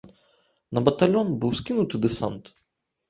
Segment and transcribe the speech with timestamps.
[0.77, 2.43] На батальён быў скінуты дэсант.